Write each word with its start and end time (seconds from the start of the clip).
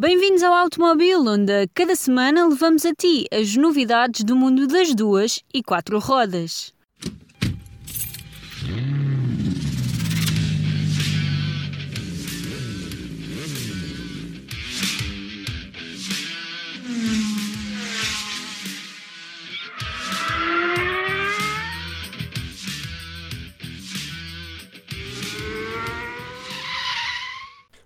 Bem-vindos 0.00 0.44
ao 0.44 0.54
Automobil, 0.54 1.18
onde 1.26 1.66
cada 1.74 1.96
semana 1.96 2.46
levamos 2.46 2.86
a 2.86 2.94
ti 2.94 3.26
as 3.32 3.56
novidades 3.56 4.22
do 4.22 4.36
mundo 4.36 4.68
das 4.68 4.94
duas 4.94 5.42
e 5.52 5.60
quatro 5.60 5.98
rodas. 5.98 6.72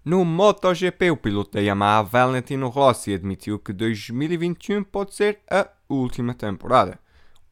No 0.04 0.24
MotoGP, 0.24 1.12
o 1.12 1.16
piloto 1.16 1.52
da 1.52 1.60
Yamaha 1.60 2.02
Valentino 2.02 2.68
Rossi 2.68 3.14
admitiu 3.14 3.56
que 3.56 3.72
2021 3.72 4.82
pode 4.82 5.14
ser 5.14 5.38
a 5.48 5.68
última 5.88 6.34
temporada. 6.34 6.98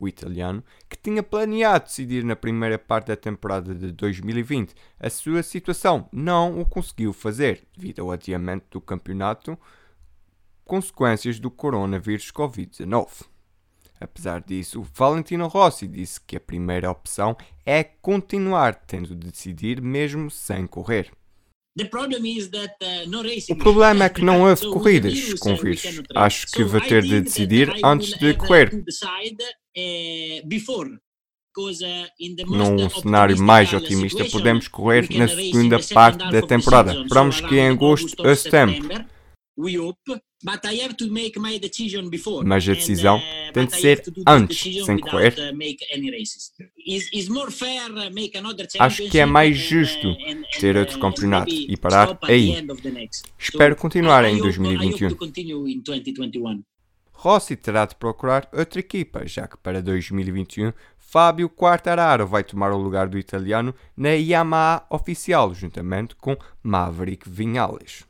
O 0.01 0.09
italiano, 0.09 0.65
que 0.89 0.97
tinha 0.97 1.23
planeado 1.23 1.85
decidir 1.85 2.25
na 2.25 2.35
primeira 2.35 2.77
parte 2.77 3.07
da 3.07 3.17
temporada 3.17 3.73
de 3.73 3.93
2020 3.93 4.75
a 4.99 5.09
sua 5.09 5.45
situação, 5.45 6.09
não 6.11 6.61
o 6.61 6.67
conseguiu 6.67 7.13
fazer 7.13 7.63
devido 7.77 8.01
ao 8.01 8.11
adiamento 8.11 8.67
do 8.69 8.81
campeonato, 8.81 9.57
consequências 10.65 11.39
do 11.39 11.53
coronavírus 11.53 12.33
Covid-19. 12.33 13.27
Apesar 14.01 14.41
disso, 14.41 14.85
Valentino 14.93 15.47
Rossi 15.47 15.87
disse 15.87 16.21
que 16.21 16.35
a 16.35 16.41
primeira 16.41 16.91
opção 16.91 17.37
é 17.65 17.85
continuar 17.85 18.75
tendo 18.75 19.15
de 19.15 19.31
decidir 19.31 19.81
mesmo 19.81 20.29
sem 20.33 20.67
correr. 20.67 21.13
Uh, 21.79 23.53
o 23.53 23.57
problema 23.57 24.05
é 24.05 24.09
que 24.09 24.23
não 24.23 24.43
houve 24.43 24.67
corridas 24.71 25.35
com 25.35 25.55
vírus. 25.55 26.03
Acho 26.15 26.47
que 26.49 26.65
vou 26.65 26.81
ter 26.81 27.03
de 27.03 27.21
decidir 27.21 27.73
antes 27.85 28.19
de 28.19 28.35
correr. 28.35 28.75
Uh, 28.75 30.49
Num 32.47 32.91
cenário 32.91 33.41
mais 33.41 33.73
otimista, 33.73 34.25
podemos 34.25 34.69
correr 34.69 35.09
na 35.11 35.29
segunda 35.29 35.79
parte 35.81 36.31
da 36.31 36.43
temporada. 36.43 36.93
Esperamos 37.03 37.41
que 37.41 37.57
em 37.57 37.69
agosto 37.69 38.27
a 38.27 38.35
setembro. 38.35 38.89
Mas 42.47 42.67
a 42.69 42.73
decisão 42.73 43.19
uh, 43.19 43.53
tem 43.53 43.67
de 43.67 43.77
ser 43.77 44.03
antes, 44.27 44.85
sem 44.87 44.99
correr. 44.99 45.35
Acho 48.79 49.09
que 49.11 49.19
é 49.19 49.27
mais 49.27 49.57
justo 49.57 50.17
ter 50.59 50.77
outro 50.77 50.99
campeonato 50.99 51.53
e 51.53 51.77
parar 51.77 52.19
aí. 52.23 52.57
Espero 53.39 53.77
continuar 53.77 54.25
em 54.25 54.39
2021. 54.39 55.17
Rossi 57.13 57.55
terá 57.55 57.85
de 57.85 57.95
procurar 57.97 58.49
outra 58.51 58.81
equipa, 58.81 59.27
já 59.27 59.47
que 59.47 59.59
para 59.59 59.83
2021 59.83 60.73
Fábio 60.97 61.51
Quartararo 61.51 62.27
vai 62.27 62.43
tomar 62.45 62.73
o 62.73 62.79
lugar 62.79 63.09
do 63.09 63.19
italiano 63.19 63.75
na 63.97 64.11
Yamaha 64.11 64.87
oficial, 64.89 65.53
juntamente 65.53 66.15
com 66.15 66.37
Maverick 66.63 67.29
Vinales. 67.29 68.09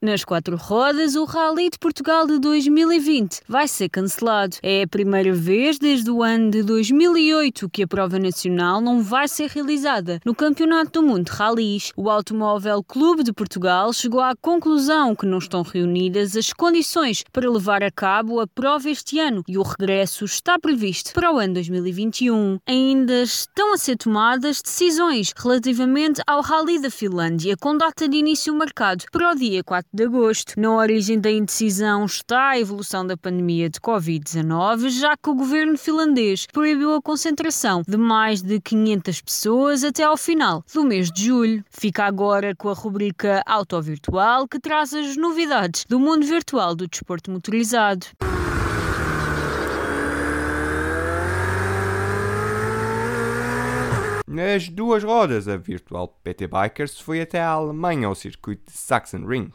Nas 0.00 0.24
quatro 0.24 0.56
rodas, 0.56 1.16
o 1.16 1.24
Rally 1.24 1.70
de 1.70 1.78
Portugal 1.80 2.24
de 2.24 2.38
2020 2.38 3.40
vai 3.48 3.66
ser 3.66 3.88
cancelado. 3.88 4.56
É 4.62 4.84
a 4.84 4.86
primeira 4.86 5.32
vez 5.32 5.76
desde 5.76 6.08
o 6.08 6.22
ano 6.22 6.52
de 6.52 6.62
2008 6.62 7.68
que 7.68 7.82
a 7.82 7.86
prova 7.88 8.16
nacional 8.16 8.80
não 8.80 9.02
vai 9.02 9.26
ser 9.26 9.50
realizada. 9.50 10.20
No 10.24 10.36
Campeonato 10.36 11.00
do 11.00 11.02
Mundo 11.02 11.24
de 11.24 11.32
Rallys, 11.32 11.90
o 11.96 12.08
Automóvel 12.08 12.80
Clube 12.84 13.24
de 13.24 13.32
Portugal 13.32 13.92
chegou 13.92 14.20
à 14.20 14.36
conclusão 14.40 15.16
que 15.16 15.26
não 15.26 15.38
estão 15.38 15.62
reunidas 15.62 16.36
as 16.36 16.52
condições 16.52 17.24
para 17.32 17.50
levar 17.50 17.82
a 17.82 17.90
cabo 17.90 18.38
a 18.38 18.46
prova 18.46 18.88
este 18.88 19.18
ano 19.18 19.42
e 19.48 19.58
o 19.58 19.62
regresso 19.62 20.24
está 20.24 20.60
previsto 20.60 21.12
para 21.12 21.32
o 21.32 21.38
ano 21.38 21.54
2021. 21.54 22.60
Ainda 22.68 23.22
estão 23.22 23.74
a 23.74 23.76
ser 23.76 23.96
tomadas 23.96 24.62
decisões 24.62 25.32
relativamente 25.36 26.22
ao 26.24 26.40
Rally 26.40 26.80
da 26.80 26.88
Finlândia, 26.88 27.56
com 27.56 27.76
data 27.76 28.08
de 28.08 28.16
início 28.16 28.54
marcado 28.54 29.04
para 29.10 29.32
o 29.32 29.34
dia 29.34 29.64
4 29.64 29.87
de 29.92 30.04
agosto. 30.04 30.54
Na 30.56 30.72
origem 30.74 31.18
da 31.18 31.30
indecisão 31.30 32.04
está 32.04 32.50
a 32.50 32.58
evolução 32.58 33.06
da 33.06 33.16
pandemia 33.16 33.68
de 33.70 33.80
Covid-19, 33.80 34.88
já 34.90 35.16
que 35.16 35.30
o 35.30 35.34
governo 35.34 35.76
finlandês 35.78 36.46
proibiu 36.52 36.94
a 36.94 37.02
concentração 37.02 37.82
de 37.86 37.96
mais 37.96 38.42
de 38.42 38.60
500 38.60 39.20
pessoas 39.20 39.84
até 39.84 40.04
ao 40.04 40.16
final 40.16 40.64
do 40.72 40.84
mês 40.84 41.10
de 41.10 41.26
julho. 41.26 41.64
Fica 41.70 42.04
agora 42.04 42.54
com 42.54 42.68
a 42.68 42.74
rubrica 42.74 43.42
Auto 43.46 43.80
Virtual, 43.80 44.46
que 44.46 44.58
traz 44.58 44.92
as 44.92 45.16
novidades 45.16 45.84
do 45.88 45.98
mundo 45.98 46.26
virtual 46.26 46.74
do 46.74 46.86
desporto 46.86 47.30
motorizado. 47.30 48.06
Nas 54.26 54.68
duas 54.68 55.02
rodas, 55.02 55.48
a 55.48 55.56
Virtual 55.56 56.06
PT 56.22 56.46
Bikers 56.46 57.00
foi 57.00 57.20
até 57.20 57.40
a 57.40 57.48
Alemanha 57.48 58.06
ao 58.06 58.14
circuito 58.14 58.70
de 58.70 58.76
Sachsenring 58.76 59.50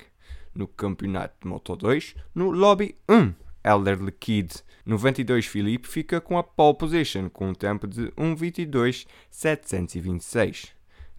no 0.53 0.67
campeonato 0.67 1.33
de 1.41 1.47
Moto 1.47 1.75
2. 1.75 2.13
No 2.35 2.51
Lobby 2.51 2.95
1, 3.09 3.33
Elder 3.63 3.97
Kid 4.19 4.53
92 4.85 5.45
Filipe 5.45 5.87
fica 5.87 6.19
com 6.19 6.37
a 6.37 6.43
pole 6.43 6.77
position 6.77 7.29
com 7.29 7.47
um 7.49 7.53
tempo 7.53 7.87
de 7.87 8.07
1.22.726. 8.11 10.73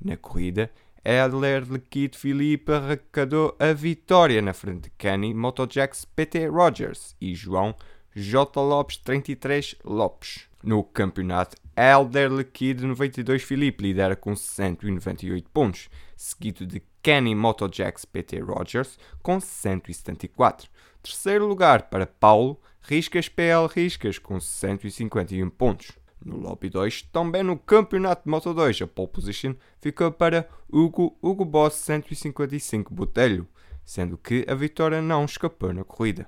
Na 0.04 0.18
corrida, 0.18 0.70
Elder 1.02 1.64
Kid 1.88 2.14
Filipe 2.16 2.72
arrecadou 2.72 3.56
a 3.58 3.72
vitória 3.72 4.42
na 4.42 4.52
frente 4.52 4.84
de 4.84 4.90
Kenny 4.98 5.32
Motojax 5.32 6.04
PT 6.04 6.48
Rogers 6.48 7.16
e 7.20 7.34
João 7.34 7.74
J. 8.14 8.60
Lopes 8.60 8.98
33 8.98 9.76
Lopes. 9.84 10.46
No 10.62 10.84
campeonato, 10.84 11.56
Elder 11.76 12.44
Kid 12.52 12.86
92 12.86 13.42
Filipe 13.42 13.82
lidera 13.82 14.14
com 14.14 14.36
198 14.36 15.50
pontos, 15.50 15.88
seguido 16.16 16.64
de 16.66 16.80
Kenny 17.04 17.34
Motojax 17.34 18.06
PT 18.06 18.38
Rogers 18.38 18.98
com 19.22 19.38
174. 19.38 20.70
Terceiro 21.02 21.46
lugar 21.46 21.90
para 21.90 22.06
Paulo 22.06 22.58
Riscas 22.80 23.28
PL 23.28 23.68
Riscas 23.68 24.18
com 24.18 24.40
151 24.40 25.50
pontos. 25.50 25.92
No 26.24 26.38
Lobby 26.38 26.70
2, 26.70 27.02
também 27.12 27.42
no 27.42 27.58
Campeonato 27.58 28.24
de 28.24 28.30
Moto 28.30 28.54
2, 28.54 28.80
a 28.80 28.86
pole 28.86 29.08
position 29.08 29.54
ficou 29.82 30.10
para 30.10 30.48
Hugo 30.72 31.14
Hugo 31.20 31.44
Boss 31.44 31.74
155 31.74 32.94
Botelho, 32.94 33.46
sendo 33.84 34.16
que 34.16 34.46
a 34.48 34.54
vitória 34.54 35.02
não 35.02 35.26
escapou 35.26 35.74
na 35.74 35.84
corrida. 35.84 36.26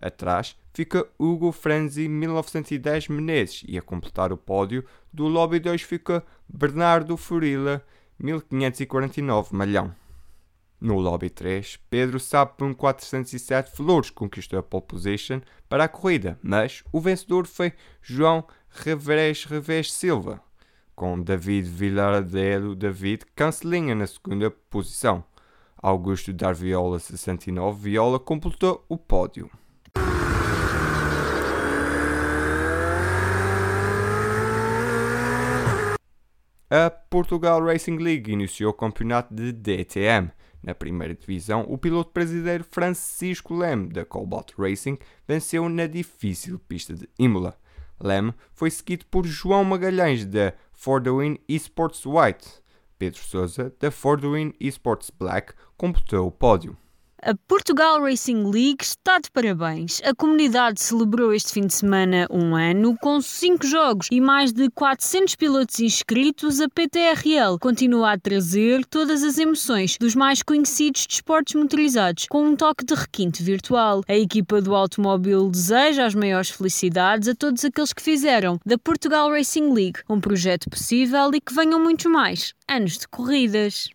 Atrás 0.00 0.56
fica 0.72 1.04
Hugo 1.18 1.50
Frenzy 1.50 2.08
1910 2.08 3.08
Menezes 3.08 3.64
e 3.66 3.76
a 3.76 3.82
completar 3.82 4.32
o 4.32 4.36
pódio 4.36 4.84
do 5.12 5.26
Lobby 5.26 5.58
2 5.58 5.82
fica 5.82 6.24
Bernardo 6.48 7.16
Furila 7.16 7.84
1549 8.20 9.56
Malhão. 9.56 10.01
No 10.82 10.98
Lobby 10.98 11.30
3, 11.30 11.78
Pedro 11.88 12.18
Sapum 12.18 12.74
407 12.74 13.70
Flores 13.70 14.10
conquistou 14.10 14.58
a 14.58 14.64
pole 14.64 14.82
position 14.82 15.40
para 15.68 15.84
a 15.84 15.88
corrida, 15.88 16.36
mas 16.42 16.82
o 16.90 17.00
vencedor 17.00 17.46
foi 17.46 17.72
João 18.02 18.44
Revés 18.68 19.44
Revés 19.44 19.92
Silva, 19.92 20.42
com 20.96 21.22
David 21.22 21.68
Villardeiro 21.68 22.74
David 22.74 23.24
Cancelinha 23.36 23.94
na 23.94 24.08
segunda 24.08 24.50
posição. 24.50 25.22
Augusto 25.76 26.32
Darviola 26.32 26.98
69 26.98 27.80
Viola 27.80 28.18
completou 28.18 28.84
o 28.88 28.98
pódio. 28.98 29.48
A 36.68 36.90
Portugal 36.90 37.64
Racing 37.64 37.98
League 37.98 38.32
iniciou 38.32 38.72
o 38.72 38.74
campeonato 38.74 39.32
de 39.32 39.52
DTM. 39.52 40.32
Na 40.62 40.74
primeira 40.74 41.14
divisão, 41.14 41.66
o 41.68 41.76
piloto 41.76 42.12
brasileiro 42.12 42.62
Francisco 42.62 43.54
Leme, 43.54 43.88
da 43.88 44.04
Cobalt 44.04 44.52
Racing, 44.56 44.96
venceu 45.26 45.68
na 45.68 45.86
difícil 45.86 46.58
pista 46.60 46.94
de 46.94 47.08
Imola. 47.18 47.58
Leme 48.00 48.32
foi 48.52 48.70
seguido 48.70 49.04
por 49.06 49.26
João 49.26 49.64
Magalhães, 49.64 50.24
da 50.24 50.52
For 50.72 51.02
the 51.02 51.10
Win 51.10 51.38
Esports 51.48 52.06
White. 52.06 52.62
Pedro 52.98 53.20
Souza, 53.20 53.74
da 53.80 53.90
For 53.90 54.20
the 54.20 54.28
Win 54.28 54.54
Esports 54.60 55.10
Black, 55.10 55.54
completou 55.76 56.28
o 56.28 56.32
pódio. 56.32 56.76
A 57.24 57.36
Portugal 57.46 58.02
Racing 58.02 58.50
League 58.50 58.82
está 58.82 59.20
de 59.20 59.30
parabéns. 59.30 60.00
A 60.04 60.12
comunidade 60.12 60.80
celebrou 60.80 61.32
este 61.32 61.52
fim 61.52 61.68
de 61.68 61.72
semana 61.72 62.26
um 62.28 62.56
ano 62.56 62.96
com 63.00 63.20
cinco 63.20 63.64
jogos 63.64 64.08
e 64.10 64.20
mais 64.20 64.52
de 64.52 64.68
400 64.70 65.36
pilotos 65.36 65.78
inscritos. 65.78 66.60
A 66.60 66.68
PTRL 66.68 67.60
continua 67.60 68.14
a 68.14 68.18
trazer 68.18 68.84
todas 68.86 69.22
as 69.22 69.38
emoções 69.38 69.96
dos 70.00 70.16
mais 70.16 70.42
conhecidos 70.42 71.06
desportos 71.06 71.54
motorizados 71.54 72.26
com 72.28 72.44
um 72.44 72.56
toque 72.56 72.84
de 72.84 72.94
requinte 72.94 73.40
virtual. 73.40 74.02
A 74.08 74.16
equipa 74.16 74.60
do 74.60 74.74
automóvel 74.74 75.48
deseja 75.48 76.06
as 76.06 76.16
maiores 76.16 76.50
felicidades 76.50 77.28
a 77.28 77.36
todos 77.36 77.64
aqueles 77.64 77.92
que 77.92 78.02
fizeram 78.02 78.58
da 78.66 78.76
Portugal 78.76 79.30
Racing 79.30 79.72
League 79.72 80.00
um 80.10 80.20
projeto 80.20 80.68
possível 80.68 81.30
e 81.32 81.40
que 81.40 81.54
venham 81.54 81.78
muitos 81.78 82.06
mais 82.06 82.52
anos 82.68 82.98
de 82.98 83.06
corridas. 83.06 83.88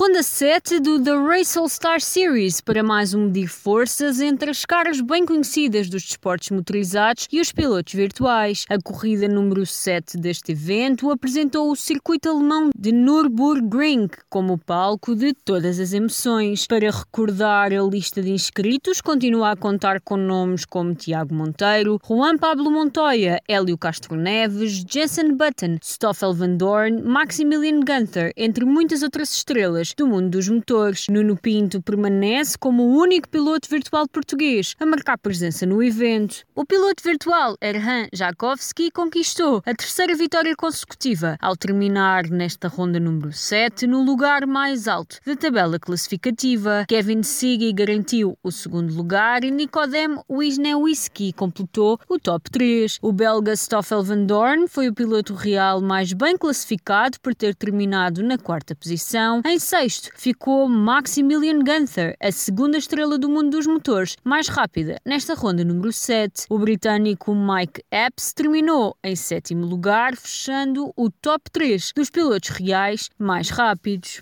Ronda 0.00 0.22
7 0.22 0.78
do 0.78 1.02
The 1.02 1.10
Race 1.10 1.58
All 1.58 1.68
Star 1.68 2.00
Series 2.00 2.60
para 2.60 2.84
mais 2.84 3.14
um 3.14 3.24
medir 3.24 3.48
forças 3.48 4.20
entre 4.20 4.48
as 4.48 4.64
caras 4.64 5.00
bem 5.00 5.26
conhecidas 5.26 5.90
dos 5.90 6.04
desportos 6.04 6.50
motorizados 6.50 7.26
e 7.32 7.40
os 7.40 7.50
pilotos 7.50 7.94
virtuais. 7.94 8.64
A 8.70 8.78
corrida 8.80 9.26
número 9.26 9.66
7 9.66 10.16
deste 10.16 10.52
evento 10.52 11.10
apresentou 11.10 11.68
o 11.68 11.74
circuito 11.74 12.28
alemão 12.28 12.70
de 12.78 12.92
Nürburgring 12.92 14.08
como 14.30 14.56
palco 14.56 15.16
de 15.16 15.34
todas 15.34 15.80
as 15.80 15.92
emoções. 15.92 16.64
Para 16.68 16.92
recordar 16.92 17.72
a 17.72 17.82
lista 17.82 18.22
de 18.22 18.30
inscritos, 18.30 19.00
continua 19.00 19.50
a 19.50 19.56
contar 19.56 20.00
com 20.00 20.16
nomes 20.16 20.64
como 20.64 20.94
Tiago 20.94 21.34
Monteiro, 21.34 21.98
Juan 22.06 22.38
Pablo 22.38 22.70
Montoya, 22.70 23.40
Hélio 23.48 23.76
Castro 23.76 24.14
Neves, 24.14 24.84
Jensen 24.88 25.34
Button, 25.34 25.78
Stoffel 25.82 26.34
Van 26.34 26.56
Dorn, 26.56 27.02
Maximilian 27.02 27.80
Gunther, 27.80 28.32
entre 28.36 28.64
muitas 28.64 29.02
outras 29.02 29.32
estrelas 29.34 29.87
do 29.96 30.06
mundo 30.06 30.30
dos 30.30 30.48
motores. 30.48 31.06
Nuno 31.10 31.36
Pinto 31.36 31.80
permanece 31.82 32.56
como 32.58 32.82
o 32.82 32.96
único 32.98 33.28
piloto 33.28 33.68
virtual 33.68 34.08
português 34.08 34.74
a 34.78 34.86
marcar 34.86 35.18
presença 35.18 35.64
no 35.64 35.82
evento. 35.82 36.44
O 36.54 36.64
piloto 36.64 37.02
virtual 37.02 37.56
Erhan 37.60 38.08
Jakovski 38.12 38.90
conquistou 38.90 39.62
a 39.64 39.74
terceira 39.74 40.14
vitória 40.14 40.54
consecutiva 40.56 41.36
ao 41.40 41.56
terminar 41.56 42.28
nesta 42.28 42.68
ronda 42.68 42.98
número 42.98 43.32
7 43.32 43.86
no 43.86 44.02
lugar 44.02 44.46
mais 44.46 44.88
alto 44.88 45.18
da 45.24 45.36
tabela 45.36 45.78
classificativa. 45.78 46.84
Kevin 46.88 47.22
Siggy 47.22 47.72
garantiu 47.72 48.38
o 48.42 48.50
segundo 48.50 48.94
lugar 48.94 49.44
e 49.44 49.50
Nikodem 49.50 50.18
Wisniewski 50.30 51.32
completou 51.32 51.98
o 52.08 52.18
top 52.18 52.50
3. 52.50 52.98
O 53.02 53.12
belga 53.12 53.54
Stoffel 53.54 54.02
van 54.02 54.24
Dorn 54.24 54.68
foi 54.68 54.88
o 54.88 54.94
piloto 54.94 55.34
real 55.34 55.80
mais 55.80 56.12
bem 56.12 56.36
classificado 56.36 57.18
por 57.20 57.34
ter 57.34 57.54
terminado 57.54 58.22
na 58.22 58.38
quarta 58.38 58.74
posição. 58.74 59.42
Em 59.44 59.58
sexto 59.78 60.10
ficou 60.16 60.68
Maximilian 60.68 61.60
Gunther, 61.60 62.16
a 62.20 62.32
segunda 62.32 62.76
estrela 62.76 63.16
do 63.16 63.28
mundo 63.28 63.50
dos 63.50 63.64
motores, 63.64 64.16
mais 64.24 64.48
rápida 64.48 64.96
nesta 65.06 65.34
ronda 65.34 65.64
número 65.64 65.92
7. 65.92 66.46
O 66.50 66.58
britânico 66.58 67.32
Mike 67.32 67.84
Epps 67.88 68.32
terminou 68.32 68.96
em 69.04 69.14
sétimo 69.14 69.64
lugar, 69.64 70.16
fechando 70.16 70.92
o 70.96 71.08
top 71.08 71.48
3 71.52 71.92
dos 71.94 72.10
pilotos 72.10 72.48
reais 72.48 73.08
mais 73.16 73.50
rápidos. 73.50 74.20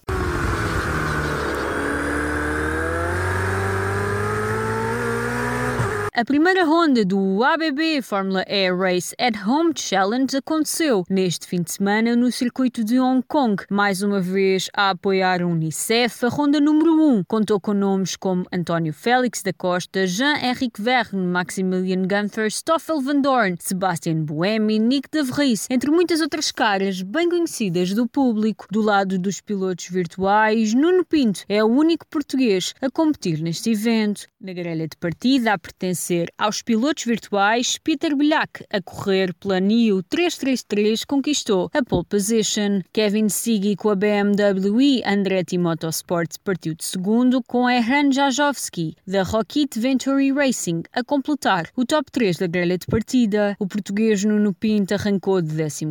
A 6.19 6.25
primeira 6.25 6.65
ronda 6.65 7.05
do 7.05 7.45
ABB 7.45 8.01
Fórmula 8.01 8.43
E 8.49 8.73
Race 8.73 9.15
at 9.21 9.37
Home 9.47 9.75
Challenge 9.77 10.35
aconteceu 10.35 11.05
neste 11.11 11.47
fim 11.47 11.61
de 11.61 11.71
semana 11.71 12.17
no 12.17 12.33
circuito 12.33 12.83
de 12.83 12.99
Hong 12.99 13.23
Kong. 13.29 13.63
Mais 13.71 14.01
uma 14.01 14.19
vez 14.19 14.71
a 14.75 14.89
apoiar 14.89 15.43
a 15.43 15.47
Unicef, 15.47 16.25
a 16.25 16.31
ronda 16.31 16.59
número 16.59 16.91
1 17.19 17.25
contou 17.25 17.61
com 17.61 17.75
nomes 17.75 18.17
como 18.17 18.47
António 18.51 18.95
Félix 18.95 19.43
da 19.43 19.53
Costa, 19.53 20.07
Jean-Henrique 20.07 20.81
Verne, 20.81 21.21
Maximilian 21.21 22.05
Gunther, 22.07 22.51
Stoffel 22.51 23.03
Van 23.03 23.21
Dorn, 23.21 23.55
Sebastian 23.61 24.25
Buemi, 24.25 24.79
Nick 24.79 25.11
de 25.12 25.23
Vries, 25.23 25.67
entre 25.69 25.91
muitas 25.91 26.23
outras 26.23 26.51
caras 26.51 27.03
bem 27.03 27.29
conhecidas 27.29 27.93
do 27.93 28.09
público. 28.09 28.67
Do 28.71 28.81
lado 28.81 29.19
dos 29.19 29.43
pilotos 29.43 29.91
virtuais, 29.91 30.73
Nuno 30.73 31.05
Pinto 31.05 31.45
é 31.47 31.62
o 31.62 31.67
único 31.67 32.07
português 32.07 32.73
a 32.81 32.89
competir 32.89 33.43
neste 33.43 33.73
evento. 33.73 34.27
Na 34.41 34.55
grelha 34.55 34.89
de 34.89 34.97
partida, 34.97 35.53
a 35.53 35.59
pertence 35.59 36.06
aos 36.38 36.62
pilotos 36.62 37.05
virtuais, 37.05 37.79
Peter 37.82 38.14
Bilhac, 38.14 38.64
a 38.70 38.81
correr 38.81 39.35
pela 39.35 39.58
NIO 39.58 40.03
333, 40.03 41.05
conquistou 41.05 41.70
a 41.75 41.82
pole 41.82 42.05
position. 42.05 42.81
Kevin 42.93 43.29
Siggy 43.29 43.75
com 43.76 43.91
a 43.91 43.94
BMW 43.94 44.81
e 44.81 45.03
Andretti 45.05 45.58
Motorsport 45.58 46.37
partiu 46.44 46.75
de 46.75 46.85
segundo, 46.85 47.43
com 47.43 47.69
Erhan 47.69 48.12
Jajowski, 48.12 48.94
da 49.06 49.23
Rocket 49.23 49.76
Venturi 49.76 50.32
Racing, 50.32 50.82
a 50.93 51.03
completar 51.03 51.69
o 51.75 51.85
top 51.85 52.11
3 52.12 52.37
da 52.37 52.47
grelha 52.47 52.79
de 52.79 52.87
partida. 52.87 53.56
O 53.59 53.67
português 53.67 54.25
Nuno 54.25 54.55
Pinto 54.55 54.94
arrancou 54.94 55.43
de 55.43 55.56
14 55.56 55.88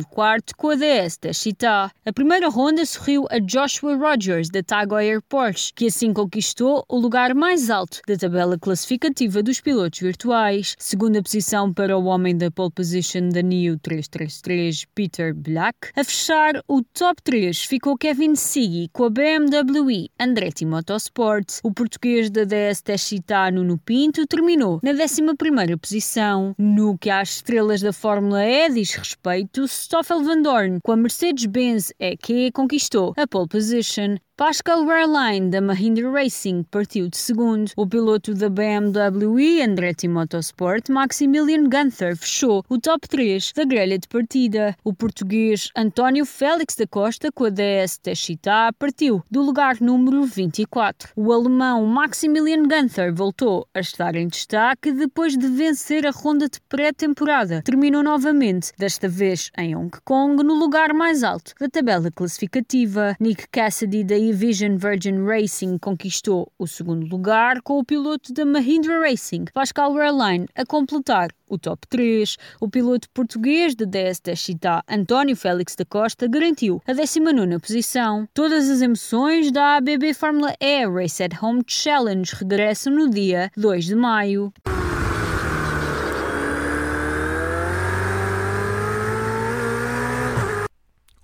com 0.56 0.70
a 0.70 0.74
DS 0.76 1.18
da 1.20 1.32
Chita. 1.32 1.90
A 2.04 2.12
primeira 2.12 2.48
ronda 2.48 2.84
sorriu 2.86 3.26
a 3.30 3.38
Joshua 3.38 3.96
Rogers, 3.96 4.48
da 4.48 4.62
Tag 4.62 4.92
Heuer 4.92 5.20
Porsche, 5.22 5.72
que 5.74 5.86
assim 5.86 6.12
conquistou 6.12 6.84
o 6.88 6.98
lugar 6.98 7.34
mais 7.34 7.70
alto 7.70 8.00
da 8.06 8.16
tabela 8.16 8.58
classificativa 8.58 9.42
dos 9.42 9.60
pilotos 9.60 10.05
virtuais. 10.06 10.76
Segunda 10.78 11.20
posição 11.20 11.72
para 11.72 11.98
o 11.98 12.04
homem 12.04 12.36
da 12.36 12.48
pole 12.50 12.70
position 12.70 13.28
da 13.28 13.42
NIO 13.42 13.76
333, 13.78 14.84
Peter 14.94 15.34
Black. 15.34 15.90
A 15.96 16.04
fechar 16.04 16.62
o 16.68 16.80
top 16.82 17.20
3 17.22 17.64
ficou 17.64 17.98
Kevin 17.98 18.36
Siggy 18.36 18.88
com 18.92 19.04
a 19.04 19.10
BMW 19.10 20.08
Andretti 20.18 20.64
Motorsport. 20.64 21.58
O 21.64 21.72
português 21.72 22.30
da 22.30 22.44
DS 22.44 22.82
Techita 22.82 23.50
Nuno 23.50 23.78
Pinto 23.78 24.26
terminou 24.26 24.78
na 24.82 24.92
11ª 24.92 25.76
posição. 25.76 26.54
No 26.56 26.96
que 26.96 27.10
às 27.10 27.36
estrelas 27.36 27.80
da 27.80 27.92
Fórmula 27.92 28.44
E 28.44 28.70
diz 28.70 28.94
respeito, 28.94 29.66
Stoffel 29.66 30.22
Van 30.22 30.40
Dorn 30.40 30.78
com 30.82 30.92
a 30.92 30.96
Mercedes-Benz 30.96 31.92
EQ 31.98 32.52
conquistou 32.52 33.12
a 33.16 33.26
pole 33.26 33.48
position. 33.48 34.16
Pascal 34.38 34.84
Wehrlein, 34.84 35.48
da 35.48 35.62
Mahindra 35.62 36.10
Racing, 36.10 36.62
partiu 36.64 37.08
de 37.08 37.16
segundo. 37.16 37.70
O 37.74 37.86
piloto 37.86 38.34
da 38.34 38.50
BMW 38.50 39.62
Andretti 39.64 40.06
Motorsport, 40.06 40.90
Maximilian 40.90 41.64
Gunther, 41.64 42.14
fechou 42.14 42.62
o 42.68 42.78
top 42.78 43.08
3 43.08 43.52
da 43.56 43.64
grelha 43.64 43.98
de 43.98 44.06
partida. 44.06 44.76
O 44.84 44.92
português 44.92 45.70
António 45.74 46.26
Félix 46.26 46.76
da 46.76 46.86
Costa, 46.86 47.32
com 47.32 47.46
a 47.46 47.48
DS 47.48 47.96
Techita, 47.96 48.74
partiu 48.78 49.24
do 49.30 49.40
lugar 49.40 49.80
número 49.80 50.26
24. 50.26 51.12
O 51.16 51.32
alemão 51.32 51.86
Maximilian 51.86 52.64
Gunther 52.64 53.14
voltou 53.14 53.66
a 53.72 53.80
estar 53.80 54.14
em 54.16 54.28
destaque 54.28 54.92
depois 54.92 55.34
de 55.34 55.48
vencer 55.48 56.06
a 56.06 56.10
ronda 56.10 56.46
de 56.46 56.60
pré-temporada. 56.68 57.62
Terminou 57.62 58.02
novamente, 58.02 58.70
desta 58.76 59.08
vez 59.08 59.50
em 59.56 59.74
Hong 59.74 59.96
Kong, 60.04 60.44
no 60.44 60.52
lugar 60.52 60.92
mais 60.92 61.24
alto 61.24 61.54
da 61.58 61.70
tabela 61.70 62.10
classificativa. 62.10 63.16
Nick 63.18 63.48
Cassidy 63.48 64.04
da 64.04 64.25
Vision 64.32 64.76
Virgin 64.76 65.24
Racing 65.24 65.78
conquistou 65.78 66.52
o 66.58 66.66
segundo 66.66 67.06
lugar, 67.06 67.60
com 67.62 67.78
o 67.78 67.84
piloto 67.84 68.32
da 68.32 68.44
Mahindra 68.44 69.00
Racing, 69.00 69.46
Pascal 69.52 69.92
Wehrlein, 69.92 70.46
a 70.54 70.64
completar 70.64 71.30
o 71.48 71.58
top 71.58 71.86
3. 71.88 72.36
O 72.60 72.68
piloto 72.68 73.08
português 73.10 73.74
de 73.74 73.86
10 73.86 74.20
da 74.20 74.34
Chita, 74.34 74.82
António 74.88 75.36
Félix 75.36 75.74
da 75.76 75.84
Costa, 75.84 76.26
garantiu 76.26 76.82
a 76.86 76.92
19 76.92 77.58
posição. 77.60 78.28
Todas 78.34 78.68
as 78.68 78.80
emoções 78.80 79.50
da 79.50 79.76
ABB 79.76 80.14
Fórmula 80.14 80.54
E 80.60 80.86
Race 80.86 81.22
at 81.22 81.42
Home 81.42 81.62
Challenge 81.66 82.34
regressam 82.34 82.92
no 82.92 83.08
dia 83.08 83.50
2 83.56 83.84
de 83.84 83.94
maio. 83.94 84.52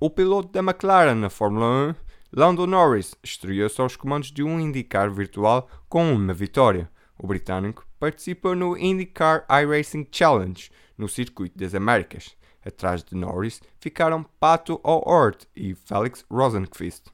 O 0.00 0.10
piloto 0.10 0.48
da 0.48 0.58
McLaren 0.58 1.14
na 1.14 1.30
Fórmula 1.30 1.90
1 1.90 2.11
Lando 2.34 2.66
Norris 2.66 3.14
estreou-se 3.22 3.78
aos 3.78 3.94
comandos 3.94 4.32
de 4.32 4.42
um 4.42 4.58
IndyCar 4.58 5.12
virtual 5.12 5.68
com 5.86 6.14
uma 6.14 6.32
vitória. 6.32 6.90
O 7.18 7.26
britânico 7.26 7.86
participou 8.00 8.56
no 8.56 8.74
IndyCar 8.74 9.44
iRacing 9.50 10.08
Challenge 10.10 10.70
no 10.96 11.10
Circuito 11.10 11.58
das 11.58 11.74
Américas. 11.74 12.34
Atrás 12.64 13.04
de 13.04 13.14
Norris 13.14 13.60
ficaram 13.78 14.24
Pato 14.40 14.80
O'Hort 14.82 15.46
e 15.54 15.74
Felix 15.74 16.24
Rosenqvist. 16.30 17.10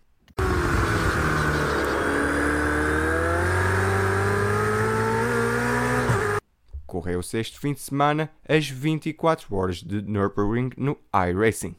Correu-se 6.87 7.39
este 7.39 7.59
fim 7.59 7.73
de 7.73 7.81
semana 7.81 8.31
as 8.49 8.69
24 8.69 9.53
horas 9.53 9.83
de 9.83 10.01
Nürburgring 10.01 10.71
no 10.77 10.97
iRacing. 11.13 11.75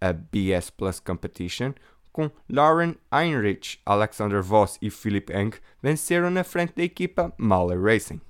A 0.00 0.14
BS 0.14 0.70
Plus 0.70 0.98
Competition 0.98 1.74
com 2.12 2.30
Lauren 2.48 2.94
Heinrich, 3.12 3.78
Alexander 3.84 4.42
Voss 4.42 4.78
e 4.80 4.90
Philip 4.90 5.32
Eng 5.32 5.50
venceram 5.82 6.30
na 6.30 6.44
frente 6.44 6.74
da 6.76 6.82
equipa 6.82 7.32
Malley 7.38 7.78
Racing. 7.78 8.20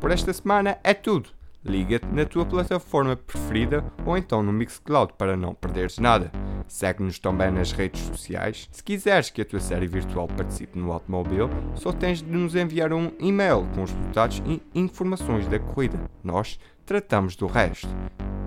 Por 0.00 0.10
esta 0.10 0.32
semana 0.32 0.78
é 0.84 0.92
tudo. 0.92 1.30
Liga-te 1.64 2.06
na 2.06 2.26
tua 2.26 2.44
plataforma 2.44 3.16
preferida 3.16 3.82
ou 4.04 4.18
então 4.18 4.42
no 4.42 4.52
Mixcloud 4.52 5.14
para 5.16 5.34
não 5.34 5.54
perderes 5.54 5.98
nada. 5.98 6.30
Segue-nos 6.68 7.18
também 7.18 7.50
nas 7.50 7.72
redes 7.72 8.02
sociais. 8.02 8.68
Se 8.70 8.82
quiseres 8.82 9.30
que 9.30 9.40
a 9.40 9.44
tua 9.44 9.60
série 9.60 9.86
virtual 9.86 10.28
participe 10.28 10.78
no 10.78 10.92
automóvel, 10.92 11.48
só 11.74 11.90
tens 11.90 12.20
de 12.20 12.30
nos 12.30 12.54
enviar 12.54 12.92
um 12.92 13.10
e-mail 13.18 13.66
com 13.74 13.82
os 13.82 13.92
resultados 13.92 14.42
e 14.46 14.60
informações 14.74 15.46
da 15.46 15.58
corrida. 15.58 15.98
Nós 16.22 16.58
tratamos 16.84 17.34
do 17.34 17.46
resto. 17.46 17.88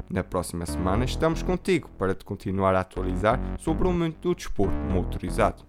Na 0.10 0.24
próxima 0.24 0.66
semana 0.66 1.06
estamos 1.06 1.44
contigo 1.44 1.90
para 1.98 2.16
te 2.16 2.24
continuar 2.24 2.76
a 2.76 2.82
atualizar 2.82 3.40
sobre 3.60 3.88
o 3.88 3.94
mundo 3.94 4.16
do 4.22 4.36
desporto 4.36 4.76
motorizado. 4.92 5.66